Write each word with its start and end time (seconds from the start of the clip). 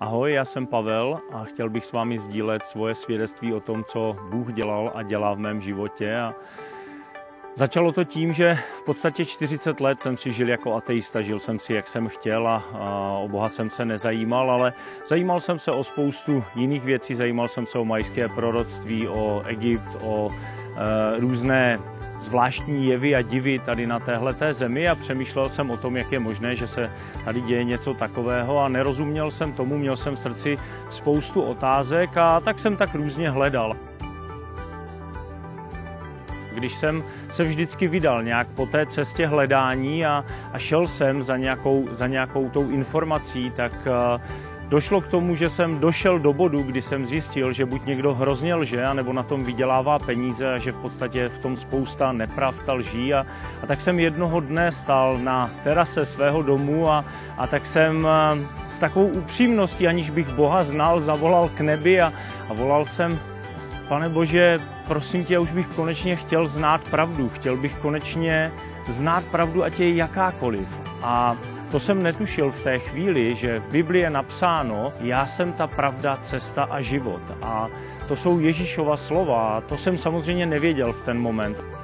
Ahoj, 0.00 0.32
já 0.32 0.44
jsem 0.44 0.66
Pavel 0.66 1.20
a 1.32 1.44
chtěl 1.44 1.70
bych 1.70 1.84
s 1.84 1.92
vámi 1.92 2.18
sdílet 2.18 2.64
svoje 2.64 2.94
svědectví 2.94 3.52
o 3.52 3.60
tom, 3.60 3.84
co 3.84 4.16
Bůh 4.30 4.52
dělal 4.52 4.92
a 4.94 5.02
dělá 5.02 5.34
v 5.34 5.38
mém 5.38 5.60
životě. 5.60 6.16
A 6.16 6.34
začalo 7.54 7.92
to 7.92 8.04
tím, 8.04 8.32
že 8.32 8.58
v 8.78 8.82
podstatě 8.82 9.24
40 9.24 9.80
let 9.80 10.00
jsem 10.00 10.16
si 10.16 10.32
žil 10.32 10.48
jako 10.48 10.74
ateista, 10.74 11.22
žil 11.22 11.38
jsem 11.38 11.58
si, 11.58 11.74
jak 11.74 11.88
jsem 11.88 12.08
chtěl 12.08 12.48
a, 12.48 12.64
o 13.18 13.28
Boha 13.28 13.48
jsem 13.48 13.70
se 13.70 13.84
nezajímal, 13.84 14.50
ale 14.50 14.72
zajímal 15.06 15.40
jsem 15.40 15.58
se 15.58 15.70
o 15.70 15.84
spoustu 15.84 16.44
jiných 16.54 16.84
věcí, 16.84 17.14
zajímal 17.14 17.48
jsem 17.48 17.66
se 17.66 17.78
o 17.78 17.84
majské 17.84 18.28
proroctví, 18.28 19.08
o 19.08 19.42
Egypt, 19.46 19.96
o 20.02 20.28
e, 20.30 21.20
různé 21.20 21.78
zvláštní 22.20 22.86
jevy 22.86 23.16
a 23.16 23.22
divy 23.22 23.58
tady 23.58 23.86
na 23.86 23.98
téhle 23.98 24.34
zemi 24.50 24.88
a 24.88 24.94
přemýšlel 24.94 25.48
jsem 25.48 25.70
o 25.70 25.76
tom, 25.76 25.96
jak 25.96 26.12
je 26.12 26.18
možné, 26.18 26.56
že 26.56 26.66
se 26.66 26.90
tady 27.24 27.40
děje 27.40 27.64
něco 27.64 27.94
takového 27.94 28.58
a 28.58 28.68
nerozuměl 28.68 29.30
jsem 29.30 29.52
tomu, 29.52 29.78
měl 29.78 29.96
jsem 29.96 30.16
v 30.16 30.18
srdci 30.18 30.58
spoustu 30.90 31.42
otázek 31.42 32.16
a 32.16 32.40
tak 32.40 32.58
jsem 32.58 32.76
tak 32.76 32.94
různě 32.94 33.30
hledal. 33.30 33.76
Když 36.54 36.74
jsem 36.74 37.04
se 37.30 37.44
vždycky 37.44 37.88
vydal 37.88 38.22
nějak 38.22 38.48
po 38.48 38.66
té 38.66 38.86
cestě 38.86 39.26
hledání 39.26 40.06
a, 40.06 40.24
a 40.52 40.58
šel 40.58 40.86
jsem 40.86 41.22
za 41.22 41.36
nějakou, 41.36 41.88
za 41.90 42.06
nějakou 42.06 42.50
tou 42.50 42.70
informací, 42.70 43.50
tak 43.50 43.72
uh, 43.72 44.20
Došlo 44.70 45.00
k 45.00 45.06
tomu, 45.06 45.34
že 45.34 45.48
jsem 45.48 45.78
došel 45.78 46.18
do 46.18 46.32
bodu, 46.32 46.62
kdy 46.62 46.82
jsem 46.82 47.06
zjistil, 47.06 47.52
že 47.52 47.66
buď 47.66 47.86
někdo 47.86 48.14
hrozně 48.14 48.54
lže, 48.54 48.84
anebo 48.84 49.12
na 49.12 49.22
tom 49.22 49.44
vydělává 49.44 49.98
peníze 49.98 50.54
a 50.54 50.58
že 50.58 50.72
v 50.72 50.76
podstatě 50.76 51.28
v 51.28 51.38
tom 51.38 51.56
spousta 51.56 52.12
nepravd 52.12 52.68
a 52.68 52.72
lží. 52.72 53.14
A, 53.14 53.26
a 53.62 53.66
tak 53.66 53.80
jsem 53.80 53.98
jednoho 53.98 54.40
dne 54.40 54.72
stál 54.72 55.18
na 55.18 55.50
terase 55.62 56.06
svého 56.06 56.42
domu 56.42 56.90
a, 56.90 57.04
a 57.36 57.46
tak 57.46 57.66
jsem 57.66 58.08
s 58.68 58.78
takovou 58.78 59.06
upřímností, 59.06 59.88
aniž 59.88 60.10
bych 60.10 60.28
Boha 60.28 60.64
znal, 60.64 61.00
zavolal 61.00 61.48
k 61.48 61.60
nebi 61.60 62.00
a, 62.00 62.12
a 62.48 62.54
volal 62.54 62.84
jsem, 62.84 63.18
pane 63.88 64.08
Bože, 64.08 64.58
prosím 64.88 65.24
tě, 65.24 65.38
už 65.38 65.50
bych 65.50 65.66
konečně 65.66 66.16
chtěl 66.16 66.46
znát 66.46 66.80
pravdu, 66.90 67.28
chtěl 67.28 67.56
bych 67.56 67.74
konečně 67.78 68.52
znát 68.88 69.24
pravdu, 69.24 69.64
ať 69.64 69.80
je 69.80 69.94
jakákoliv. 69.94 70.68
A 71.02 71.36
to 71.70 71.80
jsem 71.80 72.02
netušil 72.02 72.50
v 72.50 72.62
té 72.62 72.78
chvíli, 72.78 73.34
že 73.34 73.60
v 73.60 73.72
Biblii 73.72 74.02
je 74.02 74.10
napsáno, 74.10 74.92
já 75.00 75.26
jsem 75.26 75.52
ta 75.52 75.66
pravda, 75.66 76.16
cesta 76.16 76.64
a 76.64 76.80
život. 76.80 77.22
A 77.42 77.68
to 78.08 78.16
jsou 78.16 78.40
Ježíšova 78.40 78.96
slova. 78.96 79.60
To 79.60 79.76
jsem 79.76 79.98
samozřejmě 79.98 80.46
nevěděl 80.46 80.92
v 80.92 81.02
ten 81.02 81.18
moment. 81.18 81.79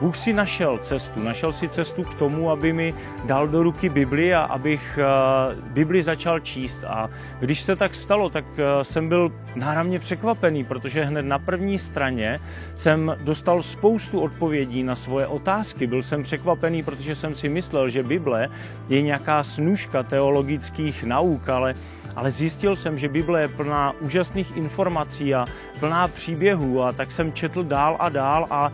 Bůh 0.00 0.16
si 0.16 0.32
našel 0.32 0.78
cestu, 0.78 1.22
našel 1.22 1.52
si 1.52 1.68
cestu 1.68 2.02
k 2.04 2.14
tomu, 2.14 2.50
aby 2.50 2.72
mi 2.72 2.94
dal 3.24 3.48
do 3.48 3.62
ruky 3.62 3.88
Bibli 3.88 4.34
a 4.34 4.40
abych 4.42 4.98
eh, 4.98 5.56
Bibli 5.62 6.02
začal 6.02 6.40
číst. 6.40 6.84
A 6.84 7.10
když 7.40 7.62
se 7.62 7.76
tak 7.76 7.94
stalo, 7.94 8.30
tak 8.30 8.44
eh, 8.58 8.84
jsem 8.84 9.08
byl 9.08 9.32
náramně 9.54 9.98
překvapený, 9.98 10.64
protože 10.64 11.04
hned 11.04 11.22
na 11.22 11.38
první 11.38 11.78
straně 11.78 12.40
jsem 12.74 13.16
dostal 13.20 13.62
spoustu 13.62 14.20
odpovědí 14.20 14.82
na 14.82 14.96
svoje 14.96 15.26
otázky. 15.26 15.86
Byl 15.86 16.02
jsem 16.02 16.22
překvapený, 16.22 16.82
protože 16.82 17.14
jsem 17.14 17.34
si 17.34 17.48
myslel, 17.48 17.90
že 17.90 18.02
Bible 18.02 18.48
je 18.88 19.02
nějaká 19.02 19.42
snůžka 19.42 20.02
teologických 20.02 21.04
nauk, 21.04 21.48
ale 21.48 21.74
ale 22.18 22.30
zjistil 22.30 22.76
jsem, 22.76 22.98
že 22.98 23.08
Bible 23.08 23.40
je 23.40 23.48
plná 23.48 23.92
úžasných 24.00 24.56
informací 24.56 25.34
a 25.34 25.44
plná 25.80 26.08
příběhů 26.08 26.82
a 26.82 26.92
tak 26.92 27.12
jsem 27.12 27.32
četl 27.32 27.62
dál 27.62 27.96
a 27.98 28.08
dál 28.08 28.46
a 28.50 28.72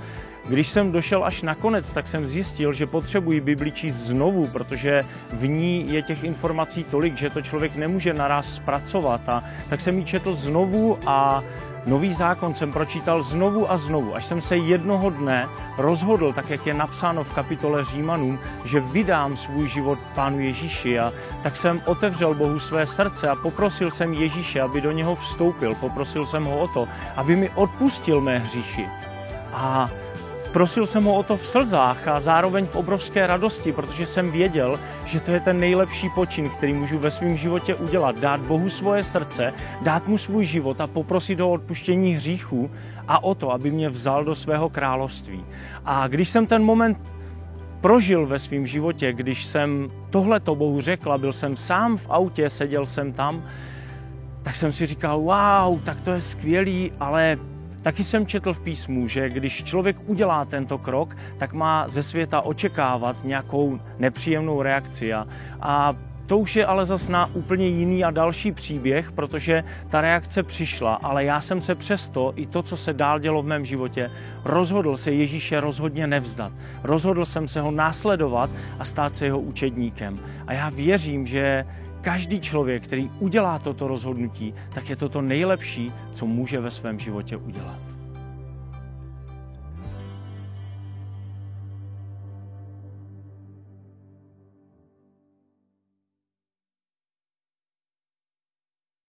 když 0.49 0.69
jsem 0.69 0.93
došel 0.93 1.25
až 1.25 1.43
na 1.43 1.55
konec, 1.55 1.93
tak 1.93 2.07
jsem 2.07 2.27
zjistil, 2.27 2.73
že 2.73 2.87
potřebuji 2.87 3.41
Bibli 3.41 3.73
číst 3.73 3.95
znovu, 3.95 4.47
protože 4.47 5.03
v 5.33 5.49
ní 5.49 5.93
je 5.93 6.03
těch 6.03 6.25
informací 6.25 6.85
tolik, 6.85 7.17
že 7.17 7.31
to 7.31 7.43
člověk 7.43 7.77
nemůže 7.77 8.15
naraz 8.15 8.55
zpracovat. 8.55 9.29
A 9.29 9.45
tak 9.69 9.81
jsem 9.81 9.99
ji 9.99 10.05
četl 10.05 10.35
znovu 10.35 10.99
a 11.07 11.45
Nový 11.87 12.15
zákon 12.15 12.55
jsem 12.55 12.73
pročítal 12.73 13.23
znovu 13.23 13.71
a 13.71 13.77
znovu, 13.77 14.17
až 14.17 14.25
jsem 14.25 14.41
se 14.41 14.57
jednoho 14.57 15.11
dne 15.11 15.49
rozhodl, 15.79 16.33
tak 16.33 16.51
jak 16.51 16.67
je 16.67 16.75
napsáno 16.75 17.25
v 17.25 17.35
kapitole 17.35 17.85
Římanům, 17.85 18.39
že 18.65 18.81
vydám 18.81 19.37
svůj 19.37 19.69
život 19.69 19.99
Pánu 20.15 20.41
Ježíši 20.41 20.99
a 20.99 21.13
tak 21.43 21.57
jsem 21.57 21.83
otevřel 21.87 22.35
Bohu 22.35 22.59
své 22.61 22.87
srdce 22.87 23.29
a 23.29 23.37
poprosil 23.37 23.91
jsem 23.91 24.15
Ježíše, 24.15 24.61
aby 24.61 24.81
do 24.81 24.93
něho 24.93 25.17
vstoupil. 25.17 25.75
Poprosil 25.75 26.27
jsem 26.27 26.45
ho 26.45 26.59
o 26.59 26.69
to, 26.69 26.89
aby 27.17 27.37
mi 27.37 27.51
odpustil 27.51 28.21
mé 28.21 28.39
hříchy. 28.39 28.89
A 29.53 29.89
Prosil 30.55 30.87
jsem 30.87 31.05
ho 31.05 31.15
o 31.15 31.23
to 31.23 31.37
v 31.37 31.47
slzách 31.47 32.09
a 32.09 32.21
zároveň 32.21 32.67
v 32.67 32.77
obrovské 32.77 33.27
radosti, 33.27 33.73
protože 33.73 34.07
jsem 34.07 34.31
věděl, 34.31 34.79
že 35.05 35.21
to 35.21 35.31
je 35.31 35.41
ten 35.41 35.61
nejlepší 35.61 36.11
počin, 36.15 36.51
který 36.51 36.73
můžu 36.73 36.99
ve 36.99 37.11
svém 37.11 37.37
životě 37.37 37.75
udělat. 37.75 38.19
Dát 38.19 38.41
Bohu 38.41 38.69
svoje 38.69 39.03
srdce, 39.03 39.53
dát 39.83 40.09
mu 40.09 40.19
svůj 40.19 40.45
život 40.45 40.81
a 40.81 40.87
poprosit 40.87 41.41
o 41.41 41.51
odpuštění 41.51 42.15
hříchů 42.15 42.71
a 43.09 43.25
o 43.25 43.35
to, 43.35 43.51
aby 43.51 43.71
mě 43.71 43.89
vzal 43.89 44.25
do 44.25 44.35
svého 44.35 44.69
království. 44.69 45.45
A 45.85 46.09
když 46.09 46.29
jsem 46.29 46.47
ten 46.47 46.63
moment 46.63 46.99
prožil 47.81 48.27
ve 48.27 48.39
svém 48.39 48.67
životě, 48.67 49.13
když 49.13 49.45
jsem 49.47 49.89
tohle 50.11 50.41
to 50.41 50.55
Bohu 50.55 50.81
řekl, 50.81 51.19
byl 51.19 51.33
jsem 51.33 51.57
sám 51.57 51.97
v 51.97 52.07
autě, 52.11 52.51
seděl 52.51 52.87
jsem 52.87 53.13
tam, 53.13 53.43
tak 54.43 54.57
jsem 54.57 54.73
si 54.73 54.87
říkal, 54.87 55.21
wow, 55.21 55.81
tak 55.81 56.01
to 56.01 56.11
je 56.11 56.21
skvělý, 56.21 56.93
ale 57.01 57.39
Taky 57.85 58.05
jsem 58.05 58.27
četl 58.27 58.53
v 58.53 58.61
písmu, 58.61 59.09
že 59.09 59.31
když 59.31 59.65
člověk 59.65 59.97
udělá 60.07 60.45
tento 60.45 60.79
krok, 60.79 61.17
tak 61.39 61.53
má 61.53 61.89
ze 61.89 62.03
světa 62.03 62.41
očekávat 62.41 63.25
nějakou 63.25 63.81
nepříjemnou 63.99 64.63
reakci. 64.63 65.13
A, 65.13 65.97
to 66.27 66.39
už 66.39 66.57
je 66.57 66.67
ale 66.67 66.87
zas 66.87 67.09
na 67.09 67.35
úplně 67.35 67.69
jiný 67.69 68.05
a 68.05 68.11
další 68.11 68.53
příběh, 68.53 69.13
protože 69.13 69.65
ta 69.91 70.01
reakce 70.01 70.43
přišla, 70.43 70.95
ale 70.95 71.25
já 71.25 71.41
jsem 71.41 71.61
se 71.61 71.75
přesto 71.75 72.33
i 72.37 72.47
to, 72.47 72.63
co 72.63 72.77
se 72.77 72.93
dál 72.93 73.19
dělo 73.19 73.43
v 73.43 73.47
mém 73.47 73.65
životě, 73.65 74.11
rozhodl 74.45 74.97
se 74.97 75.13
Ježíše 75.13 75.61
rozhodně 75.61 76.07
nevzdat. 76.07 76.53
Rozhodl 76.83 77.25
jsem 77.25 77.49
se 77.49 77.61
ho 77.61 77.71
následovat 77.71 78.51
a 78.79 78.85
stát 78.85 79.15
se 79.15 79.25
jeho 79.25 79.41
učedníkem. 79.41 80.17
A 80.47 80.53
já 80.53 80.69
věřím, 80.69 81.27
že 81.27 81.67
každý 82.05 82.41
člověk, 82.41 82.85
který 82.85 83.11
udělá 83.21 83.59
toto 83.59 83.89
rozhodnutí, 83.89 84.55
tak 84.75 84.89
je 84.89 84.97
to 84.97 85.09
to 85.09 85.23
nejlepší, 85.23 85.93
co 86.15 86.27
může 86.27 86.61
ve 86.61 86.71
svém 86.71 86.99
životě 86.99 87.37
udělat. 87.37 87.94